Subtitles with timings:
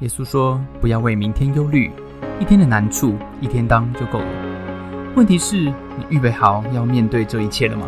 [0.00, 1.90] 耶稣说：“不要为明天忧虑，
[2.40, 5.12] 一天的难处一天当就够了。
[5.16, 7.84] 问题是，你预备好要面对这一切了吗？”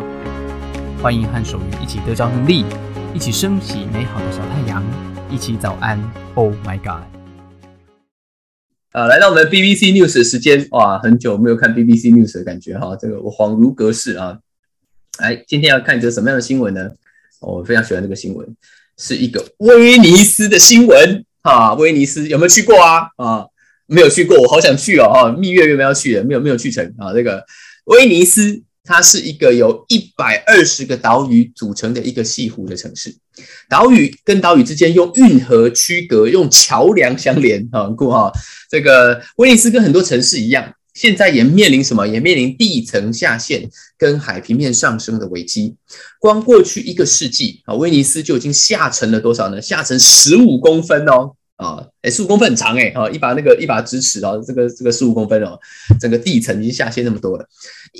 [1.01, 2.65] 欢迎和守愚一起得着能力，
[3.13, 4.83] 一起升起美好的小太阳，
[5.29, 5.97] 一起早安。
[6.35, 7.05] Oh my God！
[8.91, 14.37] 啊，来到我们 BBC News 的时间，哇，很久没有看 BBC News 的感觉哈，这个我恍如隔世啊。
[15.19, 16.89] 来，今天要看一则什么样的新闻呢？
[17.39, 18.45] 我非常喜欢这个新闻，
[18.97, 21.23] 是一个威尼斯的新闻。
[21.41, 23.07] 啊，威尼斯有没有去过啊？
[23.17, 23.45] 啊，
[23.87, 25.09] 没有去过，我好想去哦！
[25.11, 27.13] 哈，蜜月有没有去的，没有没有去成啊。
[27.13, 27.43] 这个
[27.85, 33.15] 威尼斯，它是一个由一百二十个岛屿组成的一个西湖的城市，
[33.67, 38.31] 岛屿跟岛屿之间用运河区隔，用桥梁相连啊，很酷哈。
[38.69, 40.71] 这个威尼斯跟很多城市一样。
[40.93, 42.05] 现在也面临什么？
[42.05, 45.75] 也面临地层下陷跟海平面上升的危机。
[46.19, 49.61] 光过去一个世纪啊，威尼斯就已经下沉了多少呢？
[49.61, 51.31] 下沉十五公分哦！
[51.55, 52.89] 啊，哎，十五公分很长哎！
[52.89, 55.57] 啊，一把那个一把直尺哦，这个这个十五公分哦，
[55.99, 57.47] 整个地层已经下陷那么多了。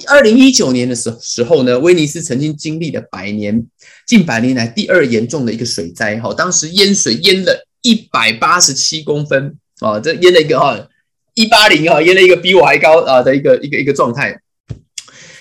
[0.07, 3.65] 二零一九年的时时候呢，威尼斯曾经经历了百年
[4.07, 6.19] 近百年来第二严重的一个水灾。
[6.19, 10.87] 哈，当时淹水淹了一百八十七公分啊，这淹了一个哈。
[11.35, 14.37] 一八零啊，淹了一个比我还高啊的一个一个一个状态，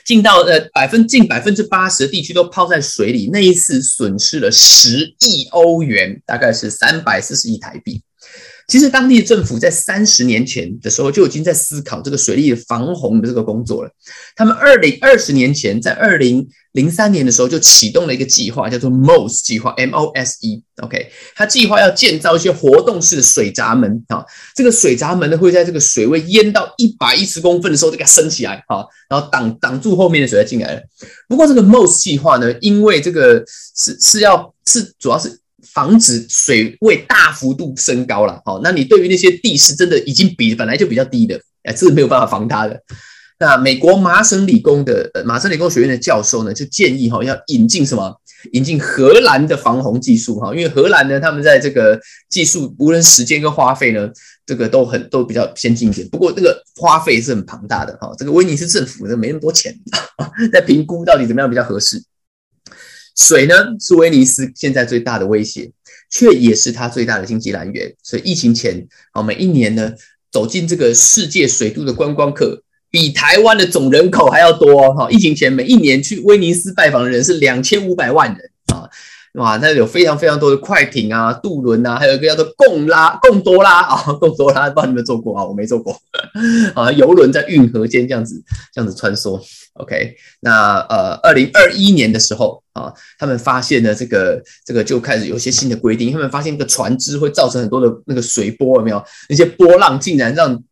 [0.04, 3.28] 近到呃百分近百分之八十的地区都泡在水里。
[3.32, 8.02] 那一次损失了十亿欧元，大概是三百四十亿台币。
[8.70, 13.90] 其实当地政府在三十年前的时候就已经在思考这个水利防洪的这个工作了。
[14.36, 20.62] 他们二零二十年前在二零零三年的时候就启动了一个计划，叫做 MOSE 计划 （M O S E）。
[20.82, 24.24] OK，它计划要建造一些活动式的水闸门啊。
[24.54, 30.80] 这个水闸门呢会在这个水位淹到一百一十公分的时候就给它升起来啊，然后挡挡住后面的水再进来了。
[31.28, 33.42] 不过这个 MOSE 计划呢，因为这个
[33.76, 35.39] 是是要是主要是。
[35.72, 42.80] 防止水位大幅度升高了，好，那你对于那些地势真的已经比本来就比较低的，哎，这是没有办法防它的。
[43.38, 48.14] 那美国麻省理工的呃麻省理工学院的教授呢，就建议哈要引进什么？
[48.52, 52.00] 引进荷兰的防洪技术哈，因为荷兰呢，他们在这个
[52.30, 54.10] 技术无论时间跟花费呢，
[54.46, 56.08] 这个都很都比较先进一点。
[56.08, 59.74] 不过这个花费是很庞大的哈，这个威尼斯政府呢没那么多钱，
[60.50, 62.02] 在评估到底怎么样比较合适。
[63.16, 65.70] 水呢是威尼斯现在最大的威胁，
[66.10, 67.94] 却也是它最大的经济来源。
[68.02, 69.92] 所以疫情前，好每一年呢
[70.30, 74.92] 走进这个世界水都的观光客，比台湾的总人口还要多。
[74.94, 78.88] 哈，疫情前每一年去威尼斯拜访的人是两千五百万人啊。
[79.34, 85.44] 哇，那有非常非常多的快艇啊、渡轮啊，还有一个叫做贡拉、贡多拉啊，贡多拉，不知道你们坐过啊？
[85.44, 85.96] 我没坐过
[86.74, 86.90] 啊。
[86.90, 88.42] 游轮在运河间这样子
[88.74, 89.40] 这样子穿梭。
[89.74, 96.12] OK，那呃，二零二一年的时候啊，他们发现呢，这个这个就开始有些新的规定。
[96.12, 99.04] 他们发现那个船只会造成很多的那个水波，有没有？
[99.28, 100.62] 那些波浪竟然让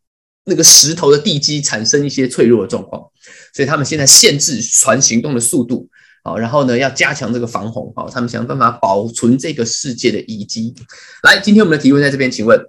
[0.44, 3.02] 那个石头的地基产生一些脆弱的状况，
[3.52, 5.88] 所以他们现在限制船行动的速度。
[6.24, 10.74] 好，然后呢，要加强这个防洪，好，他们想办法保存这个世界的遗迹。
[11.22, 12.60] 来，今天我们的提问在这边，请问，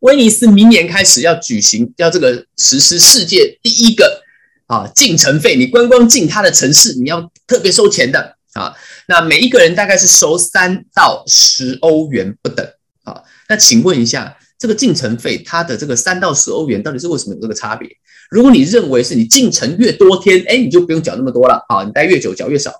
[0.00, 4.22] 威尼斯明年开始要举行，要这个实施世界第一个
[4.70, 8.72] 啊进城费，你观光进他的城市，你要特别收钱的啊。
[9.08, 12.64] 那每一个人大概是收三到十欧元不等
[13.02, 13.20] 啊。
[13.48, 17.88] 那请问一下，这个进城费它的这个三到十欧元，到底是为什么有这个差别？
[18.30, 22.72] 如果你认为是你进城越多天，哎，你就不用缴那么多了啊，你待越久缴越少，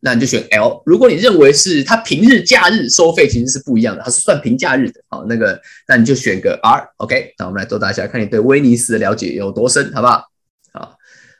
[0.00, 0.82] 那你就选 L。
[0.84, 6.86] 如果你认为是它平日假日收费其实是不一样的，它是算平假日的，好，那个那你就选个 R。
[6.98, 10.06] OK，那我们来做大家看你对威尼斯的了解有多深，好不？
[10.06, 10.22] 好，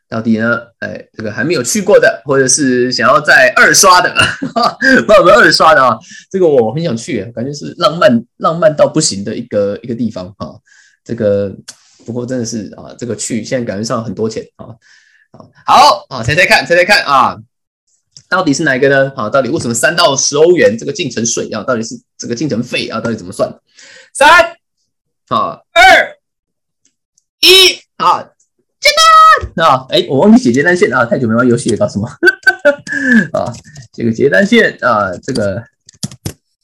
[0.08, 0.58] 到底呢？
[0.78, 4.14] 哎，这个还没有去过的，或者是想要再二刷的，
[5.06, 5.98] 帮我们二刷的啊，
[6.30, 10.56] 这个我很想去，感觉是浪漫浪漫到不行的一个一个地方啊，
[11.04, 11.54] 这个。
[12.06, 14.68] 不过真的是啊，这个去现在感觉上很多钱啊，
[15.30, 17.36] 好，好啊，猜猜看，猜猜看啊，
[18.30, 19.12] 到底是哪一个呢？
[19.14, 23.54] 啊，到底为什么三到十欧元这个进城税啊，到底是这个进城费啊，到底怎么算？
[24.14, 24.56] 三
[25.28, 26.16] 啊，二
[27.40, 28.30] 一啊，
[28.80, 28.88] 接
[29.54, 32.06] 单啊，哎，我忘记写接单线啊，太久没玩游戏了，告诉我
[33.32, 33.52] 啊，
[33.92, 35.62] 这个接单线啊，这个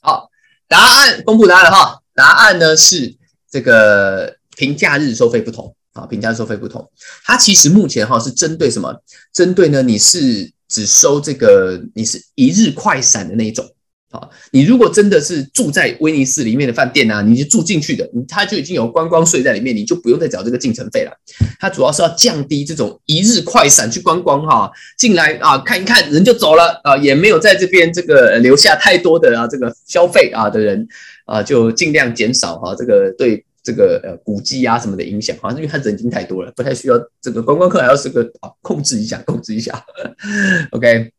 [0.01, 0.29] 好，
[0.69, 3.17] 答案公布答案哈，答案呢是
[3.51, 4.37] 这个。
[4.57, 6.89] 平假日收费不同啊，平假日收费不同。
[7.25, 8.95] 它其实目前哈是针对什么？
[9.33, 9.83] 针对呢？
[9.83, 13.69] 你是只收这个，你是一日快闪的那一种
[14.15, 14.29] 啊。
[14.53, 21.13] 你如果真的是住在威尼斯里面的饭店啊，你是住进去的，它就已经有观光税在里面，你就不用再缴这个进城费了。
[21.59, 30.89] 它主要是要降低这种一日快闪去观光哈，进来啊看一看人就走了啊，也没有在这边这个留下太多的啊这个消费啊的人。
[31.27, 39.83] 啊，就尽量减少哈这个对这个呃古迹啊什么的影响，好像因为它人经太多了，不太需要这个观光客还要是个啊控制一下，控制一下。
[40.73, 41.11] OK，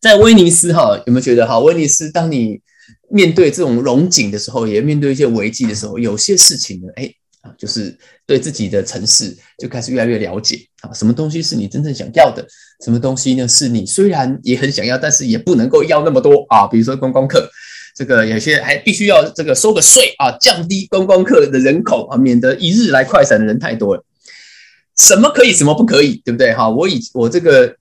[0.00, 2.60] 在威尼斯哈有没有觉得哈威尼斯当你
[3.10, 7.12] 面对这种龙井的时候，也面对一些危机的时候，有些事情呢，哎。
[7.56, 7.96] 就是
[8.26, 12.44] 对自己的城市就开始越来越了解啊，什么东西是你真正想要的，
[12.84, 16.66] 什么东西呢是你虽然也很想要，但是也不能够要那么多啊。
[16.66, 17.48] 比如说观光客，
[17.94, 24.04] 这个有些还必须要这个收个税啊，降低观光客的人口啊，免得一日来快闪的人太多了。
[24.96, 26.52] 什么可以，什么不可以，对不对？
[26.52, 27.76] 哈，我以我这个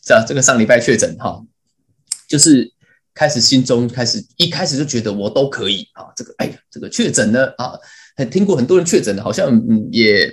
[0.00, 1.42] 这这个上礼拜确诊哈，
[2.30, 2.72] 就是
[3.12, 7.74] 开始心中开始一开始就觉得我都可以啊，这个哎呀，这个确诊了啊。
[8.16, 10.30] 很听过很多人确诊的，好像嗯也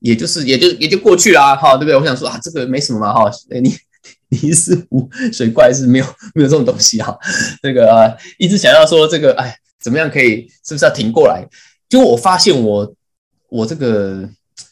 [0.00, 1.96] 也就是也就也就过去啦，哈，对不对？
[1.96, 3.30] 我想说啊，这个没什么嘛，哈，
[3.62, 3.76] 你
[4.28, 6.04] 你是湖水怪是没有
[6.34, 7.16] 没有这种东西哈，
[7.62, 11.46] 这个啊一直想要说这个，哎，怎么样可以是不是要挺过来？
[11.88, 12.92] 就我发现我
[13.48, 14.28] 我这个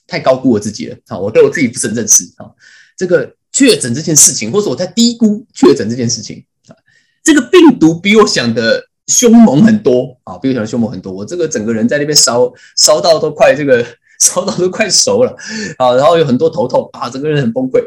[0.09, 2.51] 太高估我自己了，好，我对我自己不是很认识啊，
[2.97, 6.45] 这个确诊这件事情，或者我在低估确诊这件事情，
[7.27, 8.87] 这个病毒比我想的。
[9.09, 11.13] 凶猛很多啊，比我想的凶猛很多。
[11.13, 13.87] 我这个整个人在那边烧烧到都快这个
[14.19, 15.33] 烧到都快熟了
[15.79, 17.87] 啊，然后有很多头痛啊，整个人很崩溃。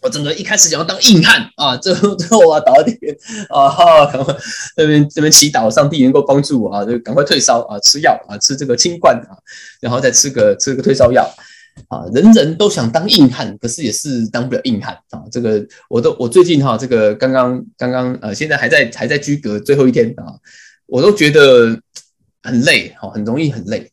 [0.00, 3.12] 我整个一开始想要当硬汉啊，最后 最后啊倒在地边
[3.48, 4.32] 啊，赶快
[4.76, 9.34] 这边这边祈祷上帝能够帮助我啊，就赶快退烧啊，吃药啊，吃这个清冠啊，
[9.80, 11.28] 然后再吃个吃个退烧药。
[11.86, 15.22] 啊，人人都想当硬汉，可是也是当不了硬汉啊。
[15.30, 20.34] 这个我都我最近哈，这个刚刚刚刚呃，现在还在还在居隔最后一天啊，
[20.86, 21.80] 我都觉得
[22.42, 23.90] 很累哈，很容易很累，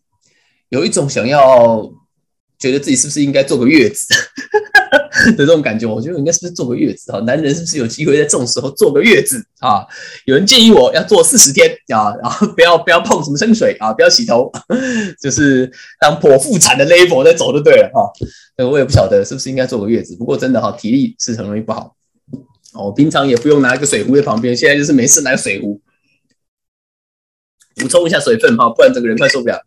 [0.69, 1.89] 有一种想要
[2.57, 4.13] 觉得自己是不是应该坐个月子。
[5.31, 7.19] 的这种感觉，我觉得应该是不是坐个月子啊？
[7.19, 9.85] 男人是不是有机会在这种时候坐个月子啊？
[10.25, 14.51] 有人建议我要坐四十天啊，然后不要不要碰什么生水啊，不要洗头，
[15.21, 18.11] 就是当剖腹产的 level 在走就对了哈。
[18.65, 21.95] 我也不晓得是不是应该坐个月子，不过真的哈，体力是很容易不好。
[22.73, 25.81] 哦，平常也不用拿一个水壶在旁边，现在就是没事拿个水壶
[27.75, 29.61] 补充一下水分哈，不然整个人快受不了。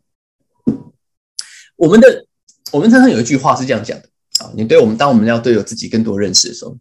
[1.77, 2.27] 我们的
[2.73, 4.09] 我们常常有一句话是这样讲的。
[4.39, 6.77] 啊，你对我们，当我们要对有自己更多认识的时候，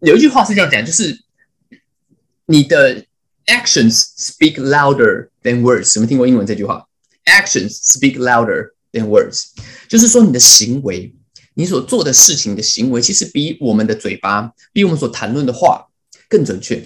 [0.00, 1.24] 有一句话是这样讲，就是
[2.46, 3.04] 你的
[3.46, 5.94] actions speak louder than words。
[5.96, 6.86] 有没有听过英文这句话
[7.24, 9.50] ？actions speak louder than words，
[9.88, 11.14] 就是说你的行为，
[11.54, 15.86] 你所做的事情的行为，其实比我们的嘴巴，比我们所谈论的话
[16.28, 16.84] 更准确。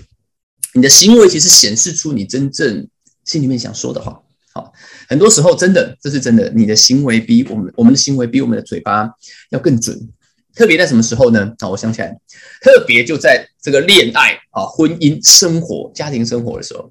[0.74, 2.86] 你的行为其实显示出你真正
[3.24, 4.22] 心里面想说的话。
[4.56, 4.72] 好，
[5.06, 6.50] 很多时候真的，这是真的。
[6.56, 9.10] 你的行为比我们，我们的行为比我们的嘴巴
[9.50, 10.08] 要更准。
[10.54, 11.52] 特别在什么时候呢？
[11.58, 12.18] 啊，我想起来，
[12.62, 16.90] 特别就在这个恋爱啊、婚姻生活、家庭生活的时候。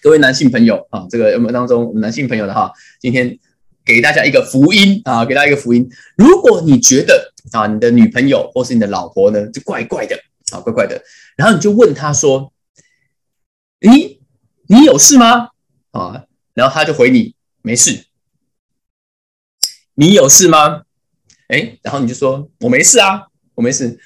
[0.00, 2.72] 各位男性朋友啊，这个我们当中男性朋友的哈？
[3.00, 3.38] 今天
[3.84, 5.88] 给大家一个福音啊，给大家一个福音。
[6.16, 10.18] 如果你觉得啊，你的女朋友或是你的老婆呢，就怪怪的
[10.50, 11.00] 啊，怪怪的，
[11.36, 12.52] 然后你就问他说
[13.78, 14.20] ：“你
[14.66, 15.50] 你有事吗？”
[15.92, 16.24] 啊？
[16.54, 18.04] 然后他就回你没事，
[19.94, 20.82] 你有事吗？
[21.48, 23.98] 哎，然后你就说我没事啊，我没事。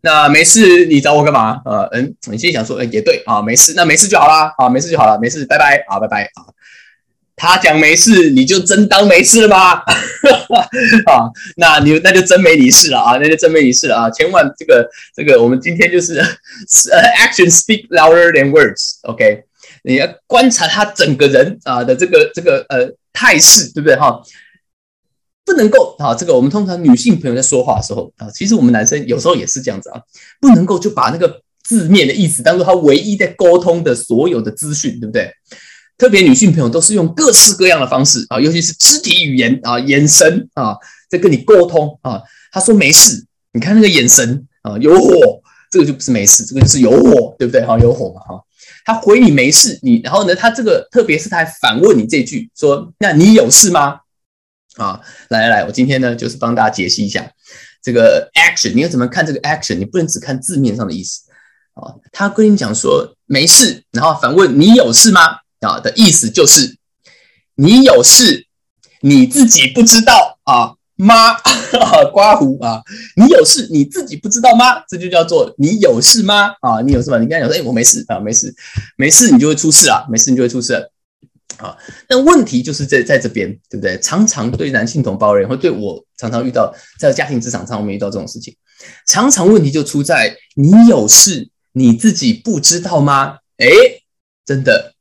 [0.00, 1.62] 那没事，你找我干嘛？
[1.64, 6.44] 呃嗯，你心里想说，哎也对啊，没事，那没事就好啦，啊没事就好了，没事，拜拜啊拜拜啊。
[7.36, 9.72] 他讲没事，你就真当没事了吗？
[11.10, 14.10] 啊，那你那就真没你事了啊，那就真没你事了啊。
[14.10, 16.18] 千万这个这个，我们今天就是
[16.92, 19.42] 呃，action speak louder than words，OK。
[19.84, 24.20] 你要观察他整个人啊的这个这个呃态势，对不对哈？
[25.44, 30.00] 不能够啊，这个我们通常女性朋友在说话的时候啊，其实我们男生有时候也是这样子啊，
[30.40, 35.30] 不能够就把那个字面的意思当做他唯一在沟通的所有的资讯，对不对？
[35.98, 40.74] 特别女性朋友都是用各式各样的方式啊，尤其是肢体语言啊、眼神啊，
[41.10, 42.20] 在跟你沟通啊。
[42.50, 45.42] 他说没事，你看那个眼神啊，有火，
[45.74, 47.66] 这个就不是没事，这个就是有火，对不对？
[47.66, 48.40] 哈，有火嘛，哈。
[48.84, 50.32] 他回你没事，你然后呢？
[50.32, 53.98] 他这个特别是他还反问你这句说：“那你有事吗？”
[54.78, 55.00] 啊，
[55.30, 57.28] 来来来，我今天呢就是帮大家解析一下
[57.82, 59.78] 这个 action，你要怎么看这个 action？
[59.78, 61.22] 你不能只看字面上的意思
[61.72, 61.92] 啊。
[62.12, 65.38] 他跟你讲说没事，然后反问你有事吗？
[65.58, 66.76] 啊的意思就是
[67.56, 68.46] 你有事，
[69.00, 70.73] 你自己不知道啊。
[70.96, 71.34] 妈，
[72.12, 72.82] 刮胡啊！
[73.16, 74.80] 你有事你自己不知道吗？
[74.88, 76.54] 这就叫做你有事吗？
[76.60, 77.18] 啊，你有事吗？
[77.18, 78.54] 你刚才讲说，哎，我没事啊，没事，
[78.96, 81.76] 没事，你就会出事啊，没事，你就会出事啊。
[82.06, 83.98] 但问题就是在在这边，对不对？
[84.00, 88.54] 常常对男性同胞人，或对我常常遇到在家庭职场上，我们遇到这种事情，
[89.06, 93.38] 常常问题就出在你有事你自己不知道吗？
[93.58, 93.66] 哎，
[94.44, 94.94] 真的，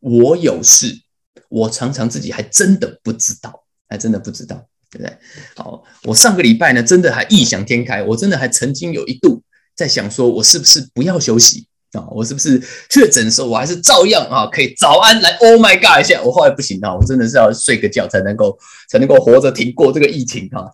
[0.00, 1.02] 我有事，
[1.48, 5.16] 我常常自己还真的不知道，还真的不知道，对不对？
[5.54, 9.42] 好，我上个礼拜呢，真的还异想天开，我真的还曾经有一度
[9.76, 12.06] 在想，说我是不是不要休息啊？
[12.10, 16.20] 我是不是确诊的时候，我还是照样啊，可以早安来，Oh my God 一下。
[16.22, 20.66] 我后来不行啊，我真的是要睡个觉才能够才能够活着挺过这个疫情啊。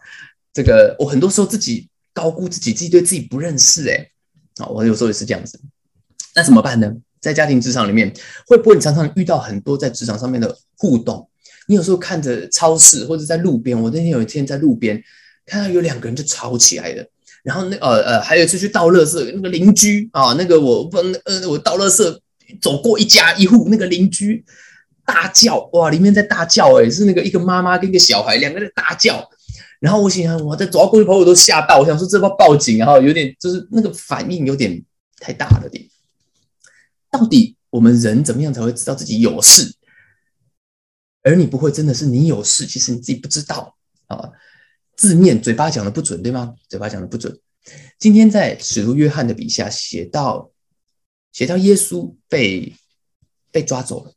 [0.52, 4.08] 这个我很多时候自己高估自己，自己对自己不认识，哎，
[4.56, 5.61] 啊，我有时候也是这样子。
[6.35, 6.90] 那怎么办呢？
[7.20, 8.12] 在家庭职场里面，
[8.46, 11.28] 会不会常常遇到很多在职场上面的互动？
[11.66, 15.02] 你有时候看着超市或者在路边，我那天有一天在路边
[15.44, 17.04] 看到有两个人就吵起来了，
[17.42, 22.18] 然后那呃呃，还有一次去倒垃圾，那个邻居啊，那个我不呃我倒垃圾
[22.61, 24.44] 走过一家一户，那个邻居
[25.04, 29.28] 大叫哇，里面在大叫哎，是那个一个妈妈跟一个小孩两个人大叫，
[29.80, 34.82] 然后我心想我在走到过去朋友都吓到，我想说这要报警，然后有点就是那个反应有点
[35.20, 35.85] 太大了点。
[37.11, 39.73] 到底我们人怎么样才会知道自己有事？
[41.26, 44.30] 而你不会真的是你有事，其实你自己不知道啊。
[44.95, 46.54] 字面嘴巴讲的不准，对吗？
[46.68, 47.37] 嘴巴讲的不准。
[47.99, 50.52] 今天在使徒约翰的笔下写到，
[51.33, 52.73] 写到耶稣被
[53.50, 54.12] 被抓走了，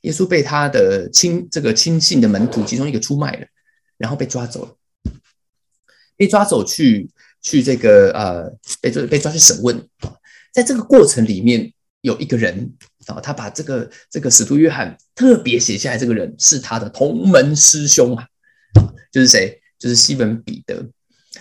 [0.00, 3.46] 耶稣被他的亲这个亲信的门徒其中一个出卖了，
[3.98, 4.74] 然后被抓走了，
[6.16, 7.10] 被抓走去
[7.42, 9.86] 去这个呃被抓被抓去审问，
[10.50, 11.74] 在这个过程里面。
[12.04, 12.74] 有一个人
[13.06, 18.26] 啊，他把这个这个使徒约翰特别写下来，这个人是他的同门师兄啊，
[19.12, 19.60] 就是谁？
[19.78, 20.84] 就是西门彼得。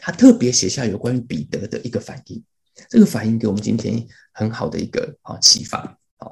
[0.01, 2.43] 他特别写下有关于彼得的一个反应，
[2.89, 5.77] 这个反应给我们今天很好的一个啊启发
[6.17, 6.27] 啊。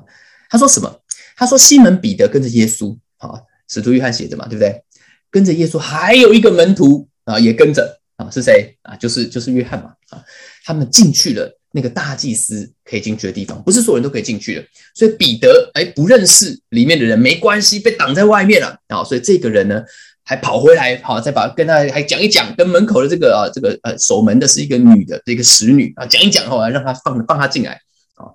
[0.50, 1.02] 他说什么？
[1.38, 4.84] 他说西门彼得跟着耶稣啊，使徒约翰写的嘛，对不对？
[5.30, 8.96] 跟着耶稣还有一个门徒啊，也跟着啊，是谁啊？
[8.98, 10.22] 就是就是约翰嘛啊，
[10.66, 11.58] 他们进去了。
[11.74, 14.66] 那个大祭司可以进去的地方，不是所有人都可以进去的。
[14.94, 19.02] 所以彼得哎不认识里面的人，没关系，被挡在外面了啊。
[19.04, 19.82] 所以这个人呢，
[20.24, 27.80] 还跑回来，好再把跟他还讲一讲，跟门口的这个啊这个呃守门的是一个女的这个使女啊讲一讲，后来让他放放他进来
[28.16, 28.28] 啊，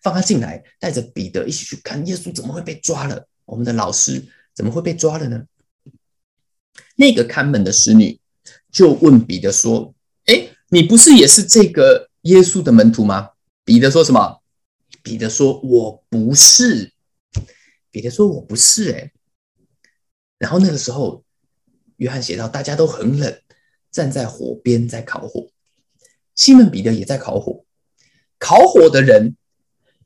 [0.00, 4.22] 放他进来，带着彼得一起去看耶稣怎么会被抓了，我们的老师
[4.54, 5.42] 怎么会被抓了呢？
[6.94, 8.20] 那个看门的使女
[8.70, 9.92] 就问彼得说
[10.26, 13.30] ：“哎，你不是也是这个？”耶稣的门徒吗？
[13.64, 14.40] 彼得说什么？
[15.02, 16.92] 彼得说：“我不是。”
[17.90, 19.12] 彼得说：“我不是。”哎，
[20.38, 21.22] 然后那个时候，
[21.96, 23.40] 约翰写到，大家都很冷，
[23.90, 25.48] 站在火边在烤火。
[26.34, 27.64] 西门彼得也在烤火。
[28.38, 29.36] 烤火的人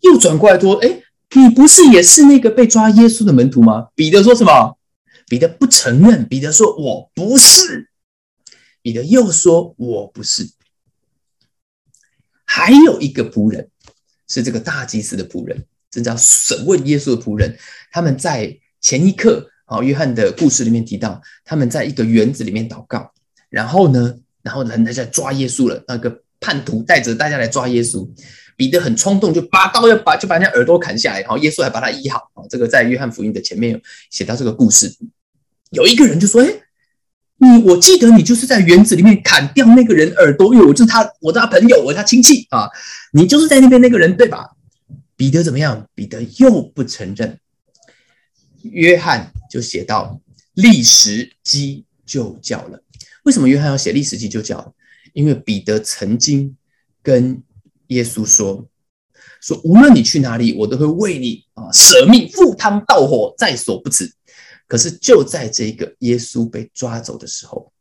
[0.00, 1.02] 又转过来说：“哎，
[1.36, 4.76] 你不是也是那个被抓耶稣的门徒吗？”彼得说什么？
[5.28, 6.26] 彼得不承认。
[6.28, 7.90] 彼得说：“我不是。”
[8.82, 10.50] 彼得又说：“我不是。”
[12.50, 13.68] 还有一个仆人，
[14.26, 17.54] 是这个大祭司的仆人，正在审问耶稣的仆人。
[17.92, 23.12] 他们在前一刻，啊，约翰的故事里面提到，他们在一个园子里面祷告。
[23.50, 25.84] 然后呢，然后人在抓耶稣了。
[25.86, 28.08] 那个叛徒带着大家来抓耶稣，
[28.56, 31.20] 彼得很冲动，就拔刀要把就把人家耳朵砍下来。
[31.20, 32.30] 然后耶稣还把他医好。
[32.32, 34.90] 啊，这个在约翰福音的前面有写到这个故事。
[35.70, 36.48] 有一个人就说：“哎。”
[37.40, 42.68] 你我记得你就是在园子里面砍掉那个人耳朵，因为我就是他，我的朋友，我他亲戚啊，
[43.12, 44.50] 你就是在那边那个人对吧？
[45.16, 45.88] 彼得怎么样？
[45.94, 47.38] 彼得又不承认。
[48.62, 50.20] 约翰就写到
[50.54, 52.82] 历史基就教了。
[53.22, 54.74] 为什么约翰要写历史基就教？
[55.12, 56.56] 因为彼得曾经
[57.02, 57.40] 跟
[57.88, 58.68] 耶稣说
[59.40, 64.12] ：“说无论你去哪里，我都会为你啊舍命，赴汤蹈火，在所不辞。”
[64.68, 67.72] 可是就在这个耶稣被抓走的时候，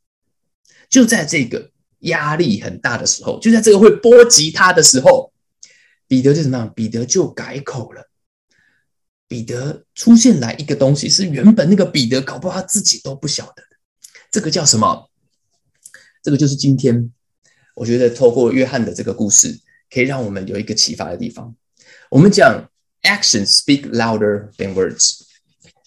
[0.89, 5.31] 就在这个压力很大的时候，就在这个会波及他的时候，
[6.07, 6.73] 彼得就怎么样？
[6.73, 8.09] 彼得就改口了。
[9.27, 13.77] 彼得出现来一个东西，是原本那个彼得搞不好他自己都不晓得的。
[14.31, 15.09] 这个叫什么？
[16.23, 17.11] 这个就是今天
[17.75, 21.53] 我觉得透过约翰的这个故事，可以让我们有一个启发的地方。
[22.09, 22.69] 我们讲
[23.03, 25.26] actions speak louder than words。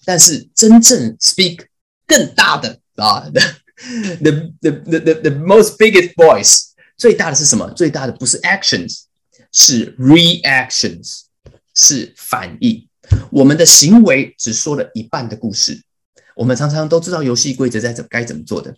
[0.05, 1.67] 但是真正 speak
[2.07, 3.29] 更大的啊，
[4.21, 4.31] the
[4.61, 7.71] the the the the most biggest voice 最大的是什么？
[7.75, 9.03] 最大的不是 actions，
[9.53, 11.23] 是 reactions，
[11.75, 12.87] 是反应。
[13.31, 15.83] 我们的行为只说了一半的故事。
[16.37, 18.75] 我们常常都知道游戏规则在怎该怎么做的，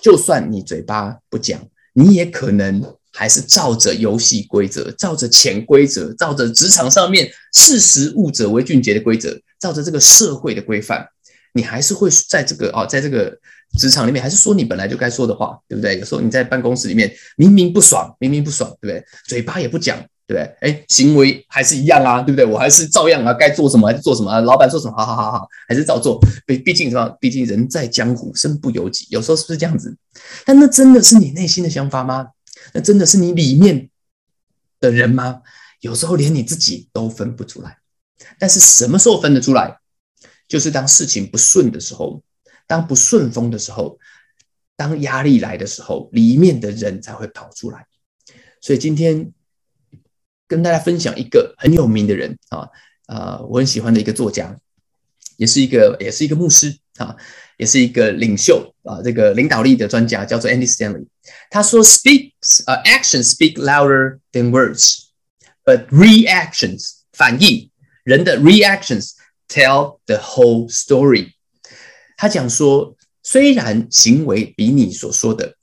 [0.00, 1.60] 就算你嘴巴不讲，
[1.94, 9.38] 你也可能还是照着游戏规则，照着潜规则，照着职场上面识时务者为俊杰的规则。
[9.60, 11.06] 照着这个社会的规范，
[11.54, 13.32] 你还是会在这个哦，在这个
[13.78, 15.96] 职场里面，还是说你本来就该说的话，对不对？
[16.00, 19.04] 有时候你在办公室里面明明不爽，明明不爽，对不对？
[19.28, 20.56] 嘴巴也不讲，对对不对？
[20.60, 22.44] 哎，行为还是一样啊，对不对？
[22.44, 26.18] 我还是照样啊，该做什么还是做什么啊，老板说什么，好好好好，还是照做。
[26.46, 27.08] 毕毕竟什么？
[27.20, 29.94] 毕竟人在江湖，身不由己，有时候是不是这样子？
[30.44, 32.26] 但那真的是你内心的想法吗？
[32.72, 33.90] 那真的是你里面
[34.80, 35.42] 的人吗？
[35.80, 37.78] 有时候连你自己都分不出来。
[38.38, 39.80] 但是什么时候分得出来？
[40.46, 42.22] 就是当事情不顺的时候，
[42.66, 43.98] 当不顺风的时候，
[44.76, 47.86] 当压力来的时候，里面的人才会跑出来。
[48.60, 49.32] 所以今天。
[50.48, 52.68] 跟大家分享一个很有名的人啊，
[53.06, 54.54] 呃，我很喜欢的一个作家，
[55.38, 57.16] 也是一个也是一个牧师啊，
[57.62, 61.06] 也是一个领袖啊，这个领导力的专家叫做 Andy Stanley。
[61.48, 67.70] 他说：“Speaks，呃，actions speak louder than words，but reactions 反应
[68.02, 69.12] 人的 reactions
[69.46, 71.34] tell the whole story。”
[72.18, 75.54] 他讲说，虽然行为比你所说的、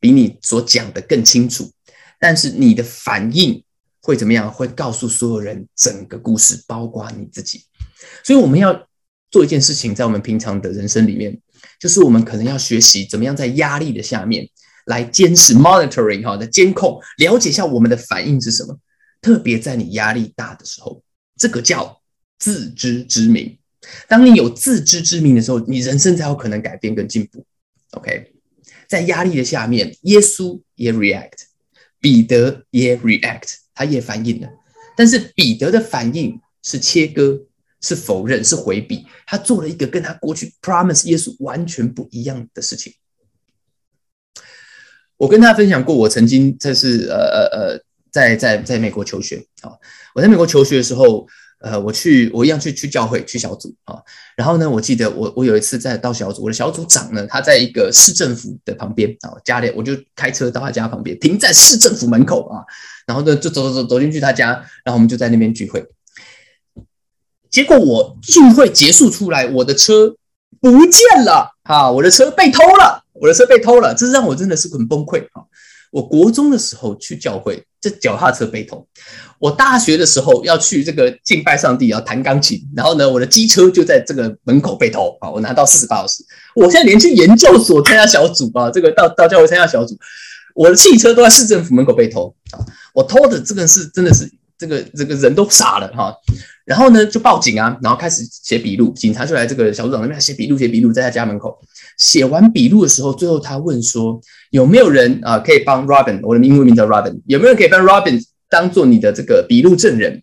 [0.00, 1.70] 比你所讲的更清楚，
[2.18, 3.62] 但是你的反应。
[4.04, 4.52] 会怎么样？
[4.52, 7.62] 会告诉所有人整个故事，包括你自己。
[8.24, 8.88] 所以我们要
[9.30, 11.40] 做一件事情，在我们平常的人生里面，
[11.82, 14.48] 就是我们可能要学习怎么样在压力的下面
[14.86, 18.78] 来监视 （monitoring） 哈的监控，了解一下我们的反应是什么。
[19.20, 21.02] 特别在你压力大的时候，
[21.36, 22.00] 这个叫
[22.38, 23.58] 自知之明。
[24.06, 27.44] 当你有自知之明的时候，你人生才有可能改变跟进步。
[27.94, 28.32] OK，
[28.86, 31.46] 在压力的下面，耶稣也 react，
[32.00, 33.56] 彼得也 react。
[33.74, 34.48] 他也反应了，
[34.96, 37.40] 但是彼得的反应是切割、
[37.82, 39.04] 是否认、是回避。
[39.26, 42.94] 他做了一个跟他过去 promise 耶稣完全不一样的事情。
[45.18, 49.72] 我跟大家分享过，我曾经这是呃呃呃，在在在美国求学啊。
[50.14, 51.28] 我在美国求学的时候。
[51.64, 53.94] 呃，我去，我一样去去教会去小组啊。
[54.36, 62.64] 然后呢，我记得我我有一次在到小组，我的小组长呢，他在一个市政府的旁边啊，家里我就开车到他家旁边，停在市政府门口啊。
[63.06, 64.48] 然后呢，就走走走走进去他家，
[64.84, 65.86] 然后我们就在那边聚会。
[67.52, 70.16] 结果我聚会结束出来，我的车
[70.58, 71.90] 不见了啊！
[71.90, 75.44] 我的车被偷了，我的车被偷了，这让我真的是很崩溃啊！
[75.90, 78.86] 我国中的时候去教会，这脚踏车被偷。
[79.38, 85.28] 我大学的时候要去这个敬拜上帝，要弹钢琴，然后呢，我的机车就在这个门口被偷啊！
[85.28, 86.24] 我拿到四十八小时。
[86.54, 89.94] 我现在连去研究所参加小组啊，这个到到教会参加小组，
[90.54, 92.64] 我的汽车都在市政府门口被偷啊！
[92.94, 94.24] 我偷的这个是真的是
[94.62, 96.14] 这个这个人都傻了哈。
[96.64, 101.58] 然后呢，就报警啊，然后开始写笔录，警察就来这个小组长那边写笔录，写笔录，在他家门口
[101.98, 104.20] 写完笔录的时候，最后他问说
[104.50, 106.20] ：“有没有人啊可以帮 Robin？
[106.22, 110.22] 我的英文名叫 Robin，有没有人可以帮 Robin 当做你的这个笔录证人？”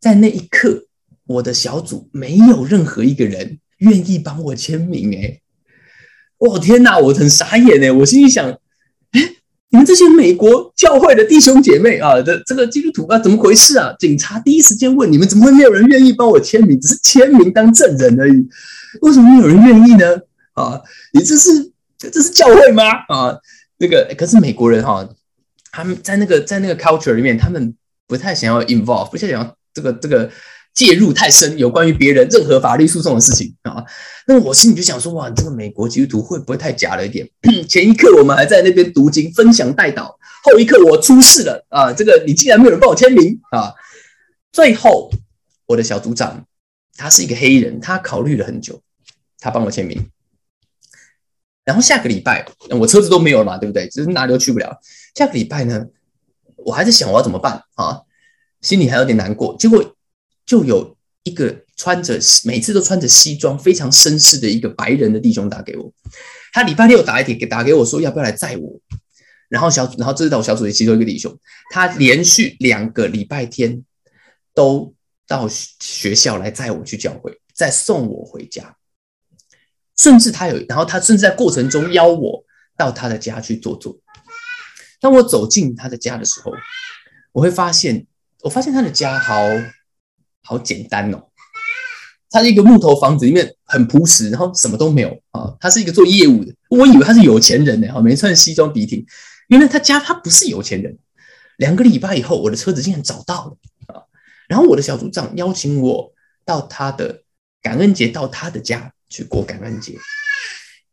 [0.00, 0.84] 在那一刻，
[1.26, 5.14] 我的小组没有任何一个人愿意帮我签名。
[5.14, 5.38] 哎，
[6.38, 8.58] 我天哪，我很傻眼哎，我心里想。
[9.70, 13.94] 你们这些美国教会的弟兄姐妹啊，这这个基督徒啊，怎么回事啊？
[13.98, 16.80] 警察第一时间问你们，怎么会没有人愿意帮我签名？
[16.80, 18.48] 只是签名当证人而已，
[19.00, 20.16] 为什么没有人愿意呢？
[20.54, 20.80] 啊，
[21.12, 22.84] 你这是这是教会吗？
[23.08, 23.38] 啊，
[23.78, 25.08] 那个可是美国人哈，
[25.70, 27.74] 他们在那个在那个 culture 里面，他们
[28.06, 30.30] 不太想要 involve，不太想要这个这个。
[30.72, 33.84] 介入太深，有关于别人任何法律诉讼的事情啊，
[34.26, 37.28] 那我心里就想说，哇，这个美国基督徒会不会太假了一点？
[37.68, 41.92] 前一刻我们还在那边读经、分享、带导，后一刻我出事了啊！
[41.92, 43.74] 这个你竟然没有人帮我签名啊！
[44.52, 45.10] 最后
[45.66, 46.46] 我的小组长
[46.96, 48.80] 他是一个黑人，他考虑了很久，
[49.40, 50.08] 他帮我签名。
[51.64, 53.88] 然后下个礼拜我车子都没有了嘛，对不对？
[53.88, 54.80] 就是哪里都去不了。
[55.14, 55.84] 下个礼拜呢，
[56.56, 58.00] 我还在想我要怎么办啊，
[58.62, 59.56] 心里还有点难过。
[59.58, 59.96] 结果。
[60.50, 65.92] 就有一个穿着每次都穿着西装、非常绅士的一个白人的弟兄打给我，
[66.52, 68.80] 他礼拜六打一给打给我说要不要来载我，
[69.48, 71.38] 然后小然后这是我小组的其中一个弟兄，
[71.70, 73.84] 他连续两个礼拜天
[74.52, 74.92] 都
[75.28, 78.74] 到学校来载我去教会，再送我回家，
[79.96, 82.44] 甚至他有，然后他甚至在过程中邀我
[82.76, 83.96] 到他的家去坐坐。
[85.00, 86.50] 当我走进他的家的时候，
[87.30, 88.04] 我会发现，
[88.42, 89.36] 我发现他的家好。
[90.50, 91.28] 好简单哦，
[92.28, 95.54] 他是一个木头房子，里面很朴实，然后什么都没有啊。
[95.60, 99.06] 他是一个做业务的，我以为他是有钱人呢，哈，没穿西装笔挺。
[99.46, 100.98] 原来他家他不是有钱人。
[101.58, 104.02] 两个礼拜以后，我的车子竟然找到了啊！
[104.48, 106.12] 然后我的小组长邀请我
[106.44, 107.22] 到他的
[107.62, 109.96] 感恩节到他的家去过感恩节，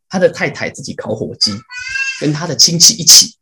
[0.08, 1.52] 他的太太自己烤火鸡，
[2.22, 3.36] 跟他的亲戚一起，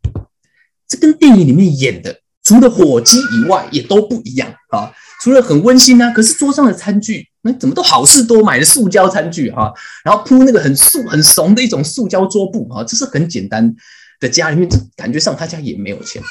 [0.87, 4.93] 这跟电影里面演的除了火鸡以外也都不一样啊。
[5.25, 13.75] 除了很温馨啊，可是桌上的餐具那怎么都好事多买的塑胶餐具啊，然后铺那个很素很怂的一种塑胶桌布啊，这是很简单
[14.19, 16.21] 的家里面，感觉上他家也没有钱。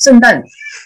[0.00, 0.40] 圣诞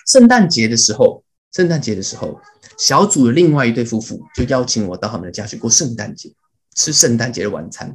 [0.06, 2.40] 圣诞节的时候，圣诞节的时候，
[2.78, 6.32] 小组的另外一对夫妇就邀请我到他们的家去过圣诞节，
[6.74, 7.94] 吃圣诞节的晚餐。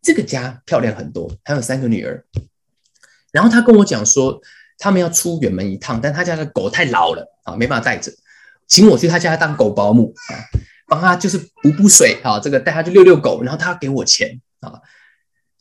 [0.00, 2.24] 这个家漂亮很多，还有三个女儿。
[3.30, 4.40] 然后他跟我讲说，
[4.78, 8.12] 他们要出远门一趟，但他家的狗太老了啊，没办法带着，
[8.66, 10.34] 请我去他家当狗保姆啊，
[10.86, 14.80] 帮他就是补补水啊，这个带他去遛遛狗，然后他给我钱啊，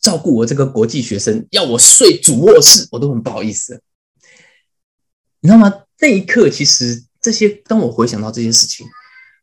[0.02, 3.82] 照顾我这个国际学生，要我睡主卧室，我都很不好意思。
[5.42, 5.74] 你知道吗？
[6.00, 8.86] 那一刻，其实这些，当我回想到这些事情，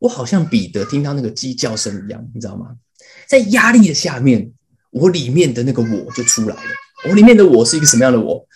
[0.00, 2.76] 我好像彼得听到那个鸡叫声一样，你知道吗？
[3.26, 4.52] 在压力的下面。
[4.94, 6.62] 我里面的那个我就出来了。
[7.08, 8.46] 我里面的我是一个什么样的我？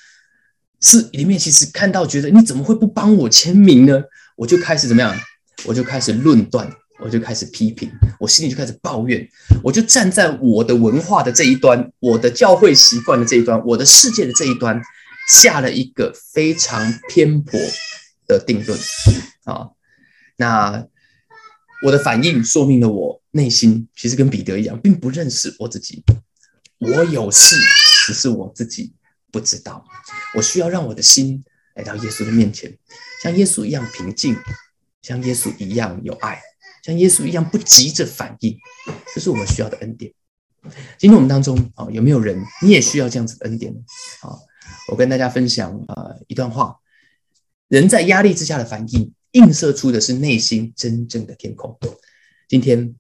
[0.87, 4.01] 是里面其实看到觉得你怎么会不帮我签名呢？
[4.37, 5.13] 我就开始怎么样？
[5.65, 6.71] 我就开始论断，
[7.01, 9.29] 我就开始批评，我心里就开始抱怨。
[9.65, 14.81] 我就站在我的文化的这一端，我的教会习惯的这一端，我的世界的这一端，
[15.29, 17.59] 下了一个非常偏颇
[18.29, 18.79] 的定论
[19.45, 19.71] 啊。
[20.37, 20.87] 那
[21.85, 26.05] 我的反应说明了我内心其实跟彼得一样，并不认识我自己。
[26.79, 27.57] 我有事，
[28.07, 28.93] 只是我自己
[29.37, 29.85] 不知道。
[30.35, 31.45] 我需要让我的心
[31.75, 32.75] 来到耶稣的面前，
[33.23, 34.35] 像耶稣一样平静，
[35.03, 36.41] 像耶稣一样有爱，
[36.83, 38.57] 像耶稣一样不急着反应。
[39.15, 40.11] 这是我们需要的恩典。
[40.97, 43.81] 今天我们当中啊，有没有人你也需要这样子的恩典呢？
[44.23, 44.33] 啊，
[44.89, 46.79] 我跟大家分享啊一段话：
[47.69, 51.79] 人在压力之下的反应，映射出的是内心真正的天空。
[52.49, 52.95] 今天，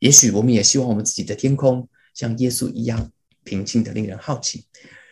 [0.00, 1.88] 也许我们也希望我们自己的天空。
[2.12, 3.10] 像耶稣一样
[3.44, 4.66] 平静的令人好奇。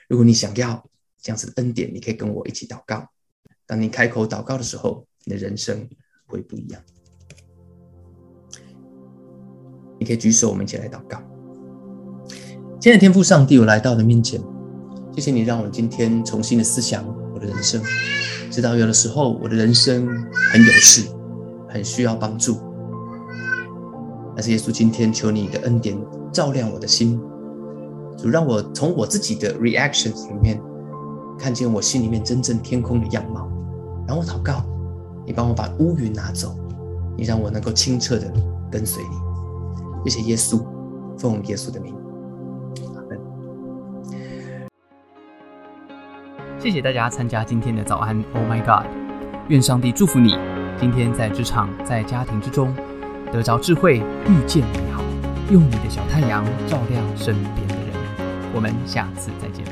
[0.08, 0.84] 如果你想要
[1.20, 3.06] 这样子的恩典，你可以跟我一起祷告。
[3.66, 5.86] 当你开口祷告的时候，你的人生
[6.26, 6.80] 会不一样。
[10.00, 11.22] 你可以举手，我们一起来祷告。
[12.80, 14.40] 亲爱的天父上帝，我来到你面前，
[15.14, 17.82] 谢谢你让我今天重新的思想我的人生，
[18.50, 20.06] 知道有的时候我的人生
[20.52, 21.06] 很有事，
[21.68, 22.58] 很需要帮助。
[24.34, 25.98] 但是耶稣，今天求你的恩典。
[26.30, 27.18] 照亮我的心，
[28.18, 30.60] 主让我从我自己的 reactions 里面
[31.38, 33.48] 看见我心里面真正天空的样貌。
[34.08, 34.64] 然后祷告，
[35.24, 36.52] 你帮我把乌云拿走，
[37.16, 38.28] 你让我能够清澈的
[38.70, 40.10] 跟随你。
[40.10, 40.60] 谢谢耶稣，
[41.16, 41.94] 奉耶稣的名，
[46.58, 48.86] 谢谢大家参加今天的早安，Oh my God！
[49.48, 50.36] 愿上帝祝福你，
[50.80, 52.74] 今天在职场、在家庭之中
[53.32, 55.02] 得着智慧，遇见美好。
[55.50, 57.67] 用你的小太阳照亮身边。
[58.58, 59.67] 我们下次再见。